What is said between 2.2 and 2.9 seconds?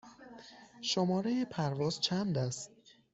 است؟